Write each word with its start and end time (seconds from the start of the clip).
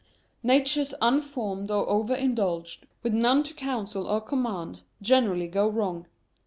Natures 0.41 0.95
unformed 0.99 1.69
or 1.69 1.87
over 1.87 2.15
indulged, 2.15 2.87
with 3.03 3.13
none 3.13 3.43
to 3.43 3.53
counsel 3.53 4.07
or 4.07 4.19
command, 4.19 4.81
generally 4.99 5.47
go 5.47 5.67
wrong. 5.67 6.07